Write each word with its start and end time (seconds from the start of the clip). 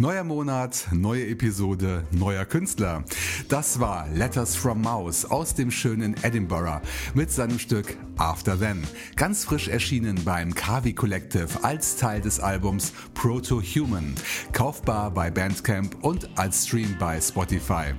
Neuer 0.00 0.24
Monat, 0.24 0.88
neue 0.92 1.26
Episode, 1.26 2.04
neuer 2.10 2.46
Künstler. 2.46 3.04
Das 3.50 3.80
war 3.80 4.08
Letters 4.08 4.56
from 4.56 4.80
Mouse 4.80 5.26
aus 5.26 5.54
dem 5.54 5.70
schönen 5.70 6.14
Edinburgh 6.22 6.80
mit 7.12 7.30
seinem 7.30 7.58
Stück 7.58 7.98
After 8.16 8.58
Them. 8.58 8.82
Ganz 9.16 9.44
frisch 9.44 9.68
erschienen 9.68 10.18
beim 10.24 10.54
Kavi 10.54 10.94
Collective 10.94 11.48
als 11.60 11.96
Teil 11.96 12.22
des 12.22 12.40
Albums 12.40 12.94
Proto 13.12 13.60
Human. 13.60 14.14
Kaufbar 14.54 15.10
bei 15.10 15.30
Bandcamp 15.30 16.02
und 16.02 16.30
als 16.38 16.66
Stream 16.66 16.96
bei 16.98 17.20
Spotify. 17.20 17.92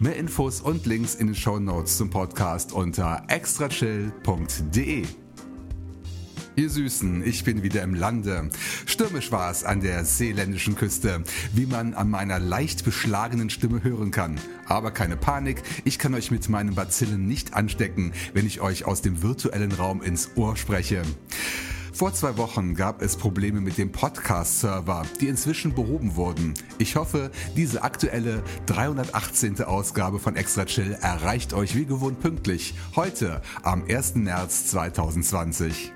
Mehr 0.00 0.16
Infos 0.16 0.60
und 0.60 0.86
Links 0.86 1.14
in 1.14 1.28
den 1.28 1.36
Show 1.36 1.60
Notes 1.60 1.98
zum 1.98 2.10
Podcast 2.10 2.72
unter 2.72 3.22
extrachill.de. 3.28 5.04
Ihr 6.56 6.70
Süßen, 6.70 7.26
ich 7.26 7.42
bin 7.42 7.64
wieder 7.64 7.82
im 7.82 7.94
Lande. 7.94 8.48
Stürmisch 8.86 9.32
war 9.32 9.50
es 9.50 9.64
an 9.64 9.80
der 9.80 10.04
seeländischen 10.04 10.76
Küste, 10.76 11.24
wie 11.52 11.66
man 11.66 11.94
an 11.94 12.08
meiner 12.08 12.38
leicht 12.38 12.84
beschlagenen 12.84 13.50
Stimme 13.50 13.82
hören 13.82 14.12
kann. 14.12 14.38
Aber 14.66 14.92
keine 14.92 15.16
Panik, 15.16 15.64
ich 15.84 15.98
kann 15.98 16.14
euch 16.14 16.30
mit 16.30 16.48
meinen 16.48 16.76
Bazillen 16.76 17.26
nicht 17.26 17.54
anstecken, 17.54 18.12
wenn 18.34 18.46
ich 18.46 18.60
euch 18.60 18.84
aus 18.84 19.02
dem 19.02 19.20
virtuellen 19.20 19.72
Raum 19.72 20.00
ins 20.00 20.30
Ohr 20.36 20.56
spreche. 20.56 21.02
Vor 21.92 22.14
zwei 22.14 22.36
Wochen 22.36 22.76
gab 22.76 23.02
es 23.02 23.16
Probleme 23.16 23.60
mit 23.60 23.76
dem 23.76 23.90
Podcast-Server, 23.90 25.06
die 25.20 25.26
inzwischen 25.26 25.74
behoben 25.74 26.14
wurden. 26.14 26.54
Ich 26.78 26.94
hoffe, 26.94 27.32
diese 27.56 27.82
aktuelle 27.82 28.44
318. 28.66 29.60
Ausgabe 29.64 30.20
von 30.20 30.36
Extra 30.36 30.66
Chill 30.66 30.96
erreicht 31.00 31.52
euch 31.52 31.74
wie 31.74 31.84
gewohnt 31.84 32.20
pünktlich. 32.20 32.74
Heute, 32.94 33.42
am 33.64 33.84
1. 33.88 34.14
März 34.16 34.66
2020. 34.66 35.92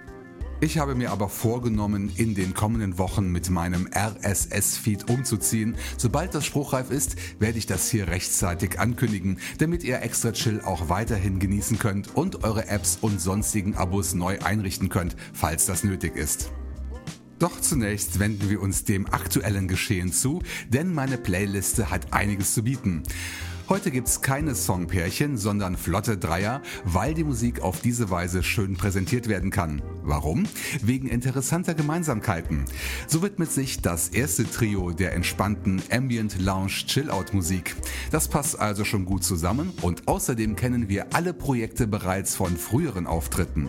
Ich 0.61 0.77
habe 0.77 0.97
mir 0.97 1.13
aber 1.13 1.29
vorgenommen, 1.29 2.11
in 2.17 2.35
den 2.35 2.53
kommenden 2.53 2.99
Wochen 2.99 3.31
mit 3.31 3.49
meinem 3.49 3.89
RSS-Feed 3.95 5.09
umzuziehen. 5.09 5.77
Sobald 5.97 6.35
das 6.35 6.47
spruchreif 6.47 6.91
ist, 6.91 7.15
werde 7.39 7.59
ich 7.59 7.67
das 7.67 7.89
hier 7.89 8.09
rechtzeitig 8.09 8.81
ankündigen, 8.81 9.39
damit 9.59 9.85
ihr 9.85 10.03
Extra 10.03 10.33
Chill 10.33 10.61
auch 10.61 10.89
weiterhin 10.89 11.39
genießen 11.39 11.79
könnt 11.79 12.17
und 12.17 12.43
eure 12.43 12.67
Apps 12.67 12.99
und 13.01 13.21
sonstigen 13.21 13.77
Abos 13.77 14.15
neu 14.15 14.41
einrichten 14.41 14.89
könnt, 14.89 15.15
falls 15.33 15.67
das 15.67 15.85
nötig 15.85 16.17
ist. 16.17 16.51
Doch 17.39 17.61
zunächst 17.61 18.19
wenden 18.19 18.51
wir 18.51 18.61
uns 18.61 18.83
dem 18.83 19.07
aktuellen 19.07 19.69
Geschehen 19.69 20.13
zu, 20.13 20.43
denn 20.69 20.93
meine 20.93 21.19
Playliste 21.19 21.89
hat 21.89 22.13
einiges 22.13 22.53
zu 22.55 22.65
bieten. 22.65 23.05
Heute 23.69 23.91
gibt's 23.91 24.23
keine 24.23 24.55
Songpärchen, 24.55 25.37
sondern 25.37 25.77
flotte 25.77 26.17
Dreier, 26.17 26.63
weil 26.85 27.13
die 27.13 27.25
Musik 27.25 27.61
auf 27.61 27.83
diese 27.83 28.09
Weise 28.09 28.43
schön 28.43 28.79
präsentiert 28.79 29.29
werden 29.29 29.51
kann. 29.51 29.83
Warum? 30.03 30.45
Wegen 30.81 31.07
interessanter 31.07 31.75
Gemeinsamkeiten. 31.75 32.65
So 33.07 33.21
widmet 33.21 33.53
sich 33.53 33.83
das 33.83 34.09
erste 34.09 34.51
Trio 34.51 34.93
der 34.93 35.13
entspannten 35.13 35.83
Ambient 35.91 36.41
Lounge 36.41 36.87
Chill-Out 36.87 37.35
Musik. 37.35 37.77
Das 38.11 38.29
passt 38.29 38.59
also 38.59 38.87
schon 38.87 39.05
gut 39.05 39.23
zusammen 39.23 39.75
und 39.83 40.09
außerdem 40.09 40.57
kennen 40.57 40.89
wir 40.89 41.13
alle 41.13 41.35
Projekte 41.35 41.87
bereits 41.87 42.35
von 42.35 42.57
früheren 42.57 43.07
Auftritten. 43.07 43.69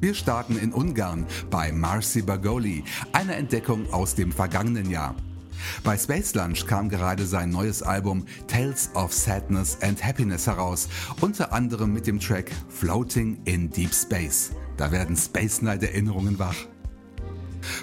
Wir 0.00 0.12
starten 0.12 0.58
in 0.58 0.74
Ungarn 0.74 1.26
bei 1.48 1.72
Marcy 1.72 2.20
Bagoli, 2.20 2.84
einer 3.12 3.36
Entdeckung 3.36 3.90
aus 3.90 4.14
dem 4.14 4.32
vergangenen 4.32 4.90
Jahr. 4.90 5.16
Bei 5.84 5.96
Space 5.96 6.34
Lunch 6.34 6.66
kam 6.66 6.88
gerade 6.88 7.26
sein 7.26 7.50
neues 7.50 7.82
Album 7.82 8.24
Tales 8.46 8.90
of 8.94 9.12
Sadness 9.12 9.78
and 9.82 10.02
Happiness 10.04 10.46
heraus, 10.46 10.88
unter 11.20 11.52
anderem 11.52 11.92
mit 11.92 12.06
dem 12.06 12.20
Track 12.20 12.50
Floating 12.68 13.40
in 13.44 13.70
Deep 13.70 13.94
Space. 13.94 14.52
Da 14.76 14.92
werden 14.92 15.16
Space 15.16 15.62
Night 15.62 15.82
Erinnerungen 15.82 16.38
wach. 16.38 16.56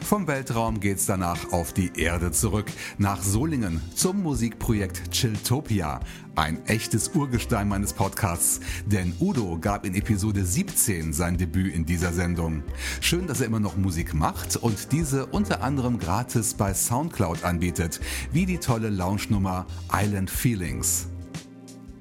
Vom 0.03 0.27
Weltraum 0.27 0.79
geht's 0.79 1.05
danach 1.05 1.51
auf 1.51 1.73
die 1.73 1.91
Erde 1.95 2.31
zurück, 2.31 2.71
nach 2.97 3.21
Solingen 3.21 3.81
zum 3.95 4.23
Musikprojekt 4.23 5.11
Chilltopia. 5.11 5.99
Ein 6.35 6.65
echtes 6.65 7.09
Urgestein 7.15 7.67
meines 7.67 7.93
Podcasts, 7.93 8.59
denn 8.85 9.13
Udo 9.19 9.57
gab 9.59 9.85
in 9.85 9.95
Episode 9.95 10.45
17 10.45 11.13
sein 11.13 11.37
Debüt 11.37 11.73
in 11.73 11.85
dieser 11.85 12.11
Sendung. 12.11 12.63
Schön, 12.99 13.27
dass 13.27 13.41
er 13.41 13.47
immer 13.47 13.59
noch 13.59 13.77
Musik 13.77 14.13
macht 14.13 14.57
und 14.57 14.91
diese 14.91 15.25
unter 15.27 15.63
anderem 15.63 15.97
gratis 15.97 16.53
bei 16.53 16.73
Soundcloud 16.73 17.43
anbietet, 17.43 18.01
wie 18.31 18.45
die 18.45 18.57
tolle 18.57 18.89
Lounge-Nummer 18.89 19.65
Island 19.91 20.29
Feelings. 20.29 21.07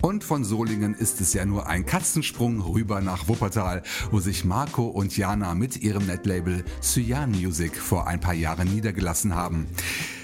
Und 0.04 0.22
von 0.22 0.44
Solingen 0.44 0.92
ist 0.92 1.22
es 1.22 1.32
ja 1.32 1.46
nur 1.46 1.66
ein 1.66 1.86
Katzensprung 1.86 2.60
rüber 2.60 3.00
nach 3.00 3.26
Wuppertal, 3.26 3.82
wo 4.10 4.20
sich 4.20 4.44
Marco 4.44 4.84
und 4.84 5.16
Jana 5.16 5.54
mit 5.54 5.80
ihrem 5.80 6.04
Netlabel 6.04 6.62
Cyan 6.82 7.30
Music 7.30 7.78
vor 7.78 8.06
ein 8.06 8.20
paar 8.20 8.34
Jahren 8.34 8.68
niedergelassen 8.68 9.34
haben. 9.34 9.66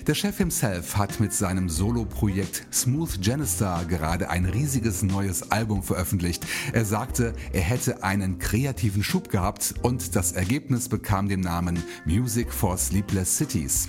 Der 0.06 0.12
Chef 0.14 0.36
himself 0.36 0.98
hat 0.98 1.18
mit 1.18 1.32
seinem 1.32 1.70
Solo-Projekt 1.70 2.66
Smooth 2.70 3.22
Genistar 3.22 3.86
gerade 3.86 4.28
ein 4.28 4.44
riesiges 4.44 5.02
neues 5.02 5.50
Album 5.50 5.82
veröffentlicht. 5.82 6.46
Er 6.74 6.84
sagte, 6.84 7.32
er 7.54 7.62
hätte 7.62 8.04
einen 8.04 8.38
kreativen 8.38 9.02
Schub 9.02 9.30
gehabt 9.30 9.76
und 9.80 10.14
das 10.14 10.32
Ergebnis 10.32 10.90
bekam 10.90 11.26
den 11.30 11.40
Namen 11.40 11.82
Music 12.04 12.52
for 12.52 12.76
Sleepless 12.76 13.38
Cities. 13.38 13.88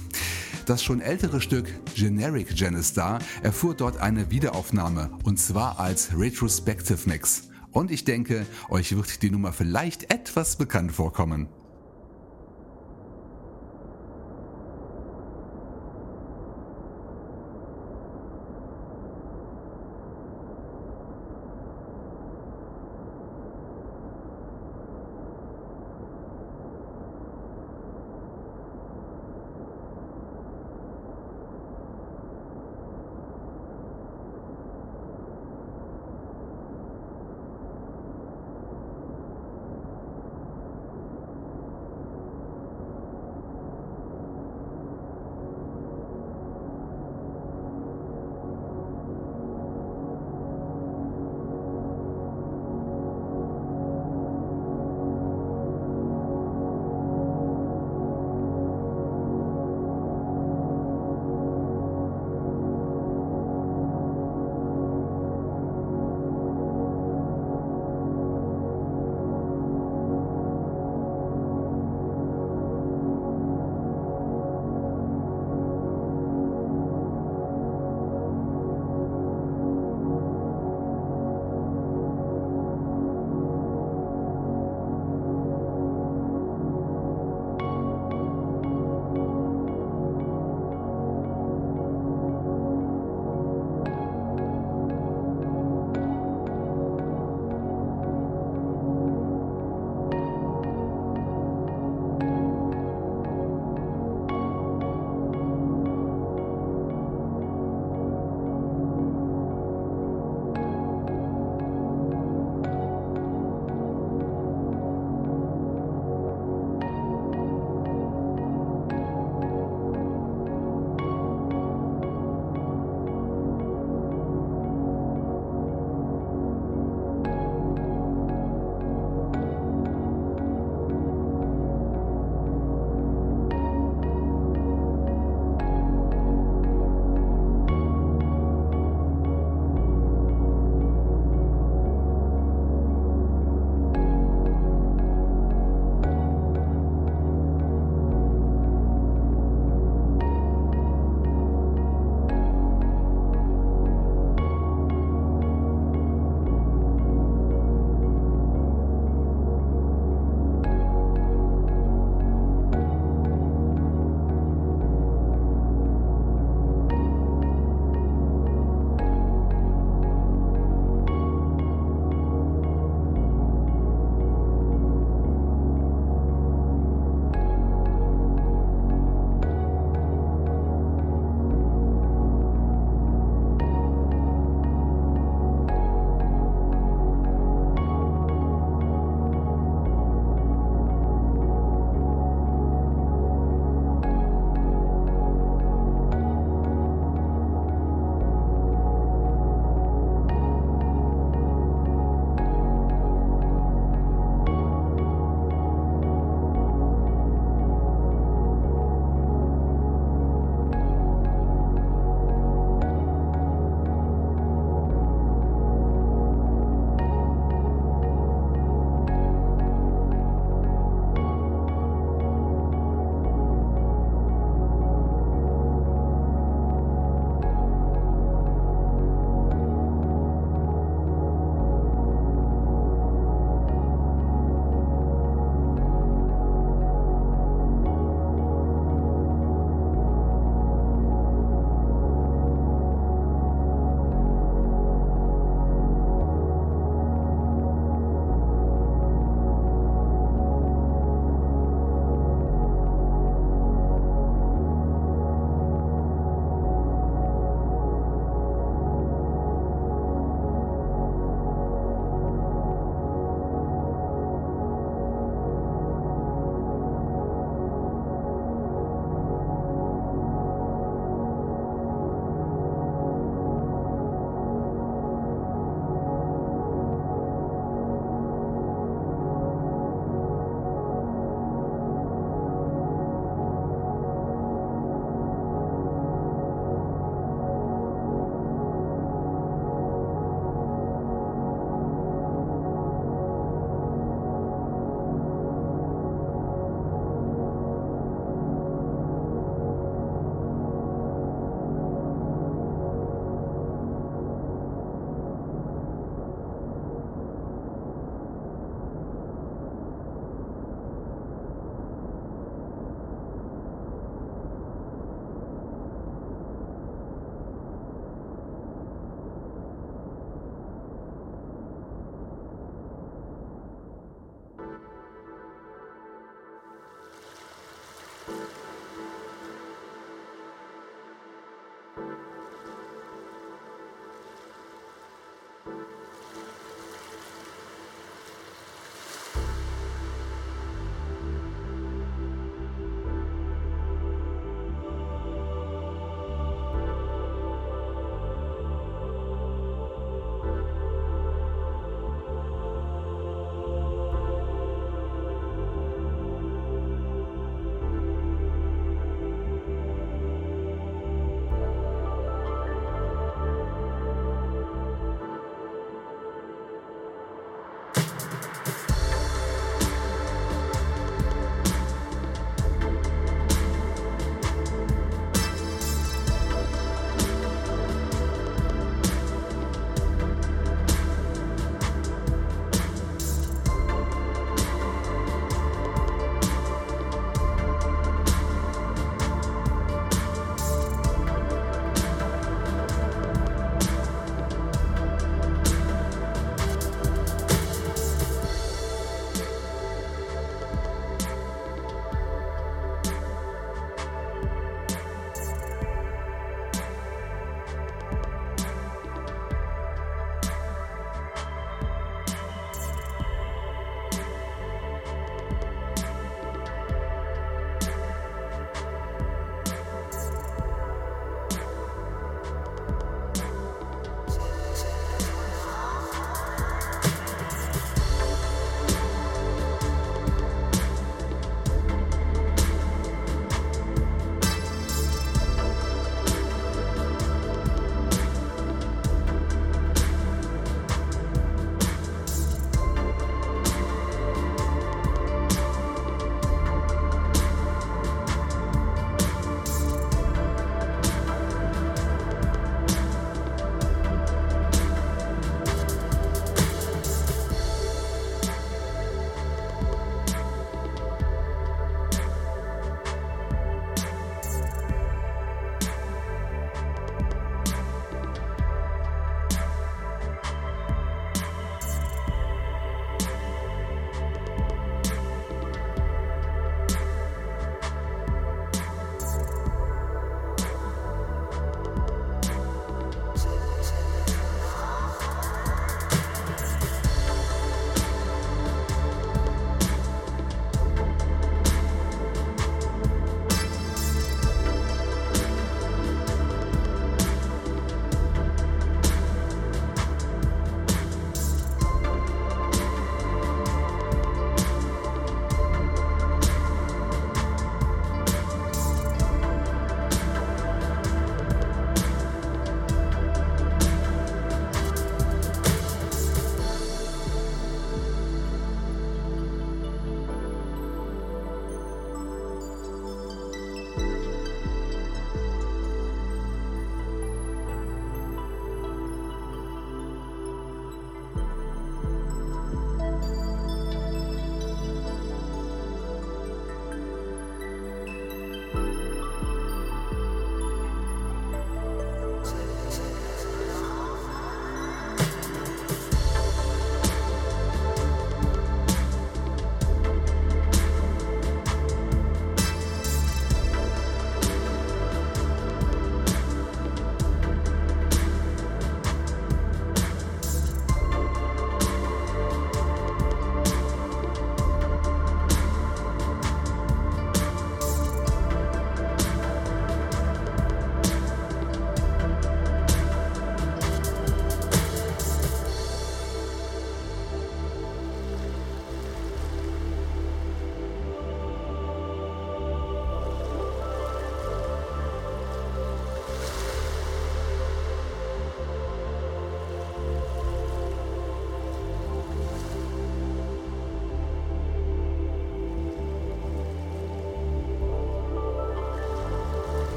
Das 0.66 0.84
schon 0.84 1.02
ältere 1.02 1.42
Stück 1.42 1.68
Generic 1.96 2.56
Genistar 2.56 3.19
erfuhr 3.42 3.75
dort 3.75 4.00
eine 4.00 4.30
Wiederaufnahme 4.31 5.12
und 5.24 5.40
zwar 5.40 5.80
als 5.80 6.18
Retrospective 6.18 7.10
Mix. 7.10 7.50
Und 7.72 7.90
ich 7.90 8.04
denke, 8.04 8.46
euch 8.69 8.96
wird 8.96 9.22
die 9.22 9.31
Nummer 9.31 9.54
vielleicht 9.54 10.13
etwas 10.13 10.58
bekannt 10.58 10.92
vorkommen. 10.92 11.48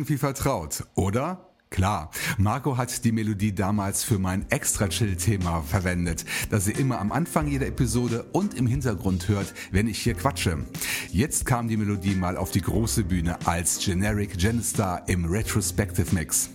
Irgendwie 0.00 0.16
vertraut, 0.16 0.84
oder? 0.94 1.44
Klar, 1.68 2.10
Marco 2.38 2.78
hat 2.78 3.04
die 3.04 3.12
Melodie 3.12 3.54
damals 3.54 4.02
für 4.02 4.18
mein 4.18 4.50
Extra-Chill-Thema 4.50 5.60
verwendet, 5.60 6.24
das 6.48 6.68
ihr 6.68 6.78
immer 6.78 6.98
am 6.98 7.12
Anfang 7.12 7.48
jeder 7.48 7.66
Episode 7.66 8.24
und 8.32 8.54
im 8.54 8.66
Hintergrund 8.66 9.28
hört, 9.28 9.52
wenn 9.72 9.88
ich 9.88 9.98
hier 9.98 10.14
quatsche. 10.14 10.64
Jetzt 11.12 11.44
kam 11.44 11.68
die 11.68 11.76
Melodie 11.76 12.14
mal 12.14 12.38
auf 12.38 12.50
die 12.50 12.62
große 12.62 13.04
Bühne 13.04 13.36
als 13.44 13.84
Generic 13.84 14.38
Genestar 14.38 15.06
im 15.06 15.26
Retrospective 15.26 16.14
Mix. 16.14 16.48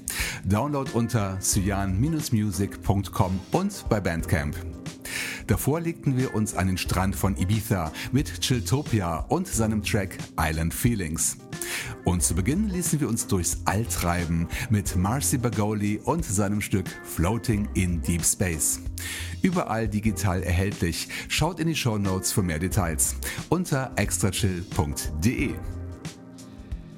Download 0.43 0.89
unter 0.95 1.39
cyan-music.com 1.39 3.39
und 3.51 3.85
bei 3.89 3.99
Bandcamp. 3.99 4.55
Davor 5.45 5.81
legten 5.81 6.17
wir 6.17 6.33
uns 6.33 6.55
an 6.55 6.65
den 6.65 6.79
Strand 6.79 7.15
von 7.15 7.37
Ibiza 7.37 7.91
mit 8.11 8.41
Chilltopia 8.41 9.17
und 9.29 9.47
seinem 9.47 9.83
Track 9.83 10.17
Island 10.35 10.73
Feelings. 10.73 11.37
Und 12.05 12.21
zu 12.21 12.35
Beginn 12.35 12.69
ließen 12.69 12.99
wir 12.99 13.09
uns 13.09 13.25
durchs 13.25 13.57
All 13.65 13.83
treiben 13.83 14.47
mit 14.69 14.95
Marcy 14.95 15.39
Bagoli 15.39 15.99
und 16.03 16.23
seinem 16.23 16.61
Stück 16.61 16.85
Floating 17.03 17.67
in 17.73 18.01
Deep 18.03 18.23
Space. 18.23 18.79
Überall 19.41 19.87
digital 19.87 20.43
erhältlich. 20.43 21.09
Schaut 21.27 21.59
in 21.59 21.67
die 21.67 21.75
Show 21.75 21.97
Notes 21.97 22.31
für 22.31 22.43
mehr 22.43 22.59
Details 22.59 23.15
unter 23.49 23.91
extrachill.de. 23.95 25.55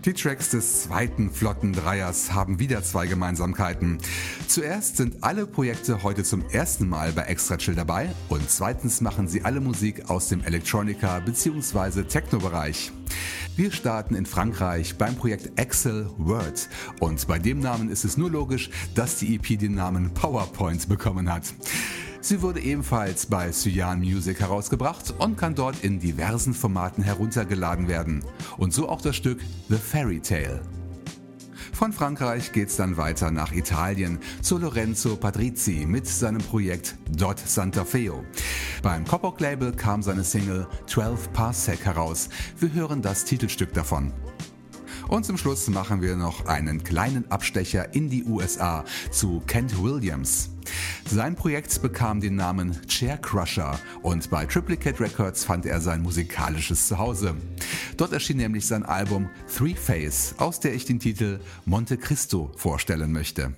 Die 0.05 0.13
Tracks 0.13 0.51
des 0.51 0.83
zweiten 0.83 1.31
flotten 1.31 1.73
Dreiers 1.73 2.31
haben 2.31 2.59
wieder 2.59 2.83
zwei 2.83 3.07
Gemeinsamkeiten. 3.07 3.97
Zuerst 4.47 4.97
sind 4.97 5.21
alle 5.21 5.45
Projekte 5.45 6.03
heute 6.03 6.23
zum 6.23 6.47
ersten 6.49 6.87
Mal 6.87 7.11
bei 7.11 7.23
Extra 7.23 7.57
Chill 7.57 7.75
dabei 7.75 8.09
und 8.29 8.49
zweitens 8.49 9.01
machen 9.01 9.27
sie 9.27 9.43
alle 9.43 9.59
Musik 9.59 10.09
aus 10.09 10.29
dem 10.29 10.43
Electronica 10.43 11.19
bzw. 11.19 12.03
Techno-Bereich. 12.03 12.91
Wir 13.57 13.71
starten 13.71 14.13
in 14.13 14.27
Frankreich 14.27 14.99
beim 14.99 15.15
Projekt 15.15 15.59
Excel 15.59 16.07
Word 16.19 16.69
und 16.99 17.27
bei 17.27 17.39
dem 17.39 17.59
Namen 17.59 17.89
ist 17.89 18.05
es 18.05 18.15
nur 18.15 18.29
logisch, 18.29 18.69
dass 18.93 19.17
die 19.17 19.33
EP 19.33 19.57
den 19.57 19.73
Namen 19.73 20.13
PowerPoint 20.13 20.87
bekommen 20.87 21.33
hat. 21.33 21.41
Sie 22.21 22.43
wurde 22.43 22.59
ebenfalls 22.59 23.25
bei 23.25 23.49
Cyan 23.49 24.01
Music 24.01 24.41
herausgebracht 24.41 25.11
und 25.17 25.37
kann 25.37 25.55
dort 25.55 25.83
in 25.83 25.99
diversen 25.99 26.53
Formaten 26.53 27.03
heruntergeladen 27.03 27.87
werden. 27.87 28.23
Und 28.59 28.75
so 28.75 28.89
auch 28.89 29.01
das 29.01 29.15
Stück 29.15 29.39
The 29.69 29.77
Fairy 29.77 30.19
Tale. 30.19 30.61
Von 31.77 31.93
Frankreich 31.93 32.53
geht's 32.53 32.75
dann 32.77 32.97
weiter 32.97 33.29
nach 33.29 33.51
Italien 33.51 34.17
zu 34.41 34.57
Lorenzo 34.57 35.15
Patrizi 35.15 35.85
mit 35.87 36.07
seinem 36.07 36.41
Projekt 36.41 36.95
Dot 37.11 37.37
Santa 37.37 37.85
Feo. 37.85 38.25
Beim 38.81 39.05
Coppock 39.05 39.39
Label 39.39 39.71
kam 39.73 40.01
seine 40.01 40.23
Single 40.23 40.65
12 40.87 41.31
Parsec 41.33 41.85
heraus. 41.85 42.29
Wir 42.59 42.73
hören 42.73 43.03
das 43.03 43.25
Titelstück 43.25 43.75
davon. 43.75 44.11
Und 45.09 45.25
zum 45.25 45.37
Schluss 45.37 45.67
machen 45.69 46.01
wir 46.01 46.15
noch 46.15 46.45
einen 46.45 46.83
kleinen 46.83 47.29
Abstecher 47.31 47.93
in 47.95 48.09
die 48.09 48.25
USA 48.25 48.83
zu 49.11 49.41
Kent 49.47 49.81
Williams. 49.81 50.49
Sein 51.05 51.35
Projekt 51.35 51.81
bekam 51.81 52.19
den 52.19 52.35
Namen 52.35 52.77
Chair 52.87 53.17
Crusher 53.17 53.79
und 54.01 54.29
bei 54.29 54.45
Triplicate 54.45 54.99
Records 54.99 55.45
fand 55.45 55.65
er 55.65 55.79
sein 55.79 56.01
musikalisches 56.01 56.87
Zuhause. 56.87 57.35
Dort 57.95 58.11
erschien 58.11 58.37
nämlich 58.37 58.65
sein 58.65 58.83
Album 58.83 59.29
Three 59.55 59.75
Face, 59.75 60.35
aus 60.37 60.59
der 60.59 60.73
ich 60.73 60.85
den 60.85 60.99
Titel 60.99 61.39
Monte 61.65 61.97
Cristo 61.97 62.51
vorstellen 62.57 63.11
möchte. 63.13 63.53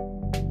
you 0.00 0.49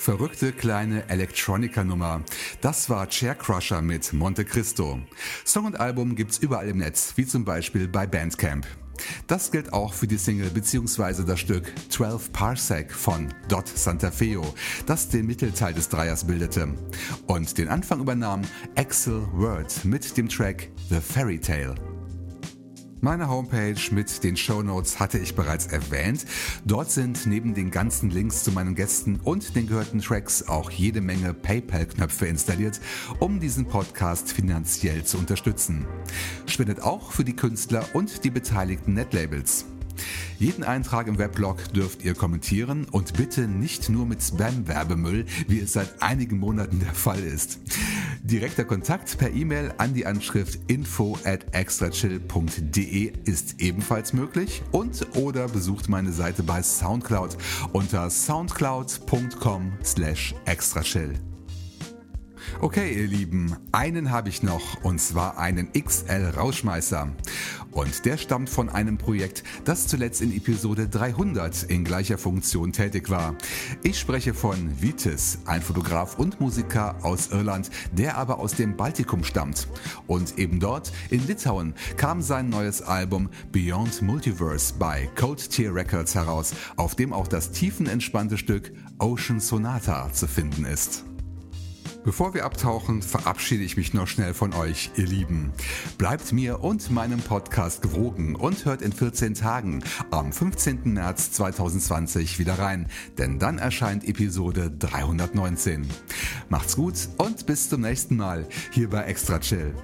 Verrückte 0.00 0.52
kleine 0.52 1.06
Electronica-Nummer. 1.10 2.22
Das 2.62 2.88
war 2.88 3.06
Chair 3.06 3.34
Crusher 3.34 3.82
mit 3.82 4.14
Monte 4.14 4.46
Cristo. 4.46 4.98
Song 5.44 5.66
und 5.66 5.78
Album 5.78 6.16
gibt's 6.16 6.38
überall 6.38 6.68
im 6.68 6.78
Netz, 6.78 7.12
wie 7.16 7.26
zum 7.26 7.44
Beispiel 7.44 7.86
bei 7.86 8.06
Bandcamp. 8.06 8.66
Das 9.26 9.50
gilt 9.52 9.74
auch 9.74 9.92
für 9.92 10.06
die 10.06 10.16
Single 10.16 10.48
bzw. 10.48 11.24
das 11.26 11.40
Stück 11.40 11.70
12 11.90 12.32
Parsec 12.32 12.92
von 12.92 13.28
Dot 13.48 13.68
Santa 13.68 14.10
Feo, 14.10 14.54
das 14.86 15.10
den 15.10 15.26
Mittelteil 15.26 15.74
des 15.74 15.90
Dreiers 15.90 16.24
bildete. 16.24 16.72
Und 17.26 17.58
den 17.58 17.68
Anfang 17.68 18.00
übernahm 18.00 18.40
Axel 18.76 19.28
Word 19.34 19.84
mit 19.84 20.16
dem 20.16 20.30
Track 20.30 20.70
The 20.88 21.00
Fairy 21.00 21.38
Tale. 21.38 21.89
Meine 23.02 23.30
Homepage 23.30 23.80
mit 23.92 24.22
den 24.24 24.36
Show 24.36 24.62
Notes 24.62 25.00
hatte 25.00 25.18
ich 25.18 25.34
bereits 25.34 25.66
erwähnt. 25.68 26.26
Dort 26.66 26.90
sind 26.90 27.24
neben 27.24 27.54
den 27.54 27.70
ganzen 27.70 28.10
Links 28.10 28.44
zu 28.44 28.52
meinen 28.52 28.74
Gästen 28.74 29.20
und 29.24 29.56
den 29.56 29.66
gehörten 29.66 30.02
Tracks 30.02 30.46
auch 30.46 30.70
jede 30.70 31.00
Menge 31.00 31.32
PayPal-Knöpfe 31.32 32.26
installiert, 32.26 32.78
um 33.18 33.40
diesen 33.40 33.64
Podcast 33.64 34.30
finanziell 34.30 35.02
zu 35.02 35.16
unterstützen. 35.16 35.86
Spendet 36.44 36.82
auch 36.82 37.12
für 37.12 37.24
die 37.24 37.34
Künstler 37.34 37.86
und 37.94 38.22
die 38.22 38.30
beteiligten 38.30 38.92
Netlabels. 38.92 39.64
Jeden 40.38 40.62
Eintrag 40.62 41.06
im 41.06 41.18
Weblog 41.18 41.72
dürft 41.72 42.02
ihr 42.02 42.14
kommentieren 42.14 42.86
und 42.90 43.14
bitte 43.14 43.48
nicht 43.48 43.88
nur 43.88 44.04
mit 44.04 44.22
Spam-Werbemüll, 44.22 45.24
wie 45.48 45.60
es 45.60 45.72
seit 45.72 46.02
einigen 46.02 46.38
Monaten 46.38 46.80
der 46.80 46.94
Fall 46.94 47.20
ist. 47.20 47.60
Direkter 48.22 48.64
Kontakt 48.64 49.16
per 49.16 49.32
E-Mail 49.32 49.72
an 49.78 49.94
die 49.94 50.04
Anschrift 50.04 50.58
info 50.66 51.18
at 51.24 51.54
extrachill.de 51.54 53.12
ist 53.24 53.60
ebenfalls 53.60 54.12
möglich 54.12 54.62
und 54.72 55.16
oder 55.16 55.48
besucht 55.48 55.88
meine 55.88 56.12
Seite 56.12 56.42
bei 56.42 56.62
Soundcloud 56.62 57.36
unter 57.72 58.10
soundcloud.com 58.10 59.72
slash 59.82 60.34
extrachill. 60.44 61.14
Okay, 62.60 62.92
ihr 62.92 63.06
Lieben, 63.06 63.56
einen 63.72 64.10
habe 64.10 64.28
ich 64.28 64.42
noch 64.42 64.84
und 64.84 65.00
zwar 65.00 65.38
einen 65.38 65.72
XL 65.72 66.32
Rauschmeißer. 66.36 67.10
Und 67.72 68.04
der 68.04 68.16
stammt 68.16 68.50
von 68.50 68.68
einem 68.68 68.98
Projekt, 68.98 69.44
das 69.64 69.86
zuletzt 69.86 70.20
in 70.20 70.36
Episode 70.36 70.88
300 70.88 71.64
in 71.64 71.84
gleicher 71.84 72.18
Funktion 72.18 72.72
tätig 72.72 73.10
war. 73.10 73.34
Ich 73.82 73.98
spreche 73.98 74.34
von 74.34 74.80
Vitis, 74.80 75.38
ein 75.46 75.62
Fotograf 75.62 76.18
und 76.18 76.40
Musiker 76.40 76.96
aus 77.02 77.28
Irland, 77.28 77.70
der 77.92 78.16
aber 78.16 78.38
aus 78.38 78.54
dem 78.54 78.76
Baltikum 78.76 79.24
stammt. 79.24 79.68
Und 80.06 80.38
eben 80.38 80.60
dort, 80.60 80.92
in 81.10 81.26
Litauen, 81.26 81.74
kam 81.96 82.22
sein 82.22 82.48
neues 82.48 82.82
Album 82.82 83.28
Beyond 83.52 84.02
Multiverse 84.02 84.74
bei 84.78 85.08
Cold 85.14 85.50
Tier 85.50 85.74
Records 85.74 86.14
heraus, 86.14 86.54
auf 86.76 86.96
dem 86.96 87.12
auch 87.12 87.28
das 87.28 87.52
tiefenentspannte 87.52 88.38
Stück 88.38 88.72
Ocean 88.98 89.40
Sonata 89.40 90.12
zu 90.12 90.26
finden 90.26 90.64
ist. 90.64 91.04
Bevor 92.02 92.32
wir 92.32 92.46
abtauchen, 92.46 93.02
verabschiede 93.02 93.62
ich 93.62 93.76
mich 93.76 93.92
noch 93.92 94.08
schnell 94.08 94.32
von 94.32 94.54
euch, 94.54 94.90
ihr 94.96 95.06
Lieben. 95.06 95.52
Bleibt 95.98 96.32
mir 96.32 96.60
und 96.64 96.90
meinem 96.90 97.20
Podcast 97.20 97.82
gewogen 97.82 98.36
und 98.36 98.64
hört 98.64 98.80
in 98.80 98.92
14 98.92 99.34
Tagen 99.34 99.84
am 100.10 100.32
15. 100.32 100.94
März 100.94 101.32
2020 101.32 102.38
wieder 102.38 102.58
rein, 102.58 102.88
denn 103.18 103.38
dann 103.38 103.58
erscheint 103.58 104.08
Episode 104.08 104.70
319. 104.70 105.86
Macht's 106.48 106.76
gut 106.76 106.94
und 107.18 107.44
bis 107.44 107.68
zum 107.68 107.82
nächsten 107.82 108.16
Mal 108.16 108.46
hier 108.72 108.88
bei 108.88 109.02
Extra 109.02 109.38
Chill. 109.38 109.74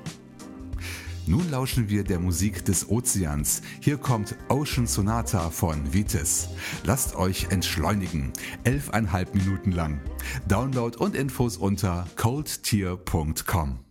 Nun 1.27 1.51
lauschen 1.51 1.89
wir 1.89 2.05
der 2.05 2.21
Musik 2.21 2.65
des 2.65 2.89
Ozeans. 2.89 3.63
Hier 3.81 3.97
kommt 3.97 4.37
Ocean 4.49 4.87
Sonata 4.87 5.51
von 5.51 5.93
Vitis. 5.93 6.49
Lasst 6.85 7.17
euch 7.17 7.49
entschleunigen. 7.51 8.33
Elfeinhalb 8.63 9.35
Minuten 9.35 9.73
lang. 9.73 10.01
Download 10.47 10.97
und 10.97 11.17
Infos 11.17 11.57
unter 11.57 12.07
coldtier.com. 12.17 13.86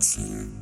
Tchau. 0.00 0.59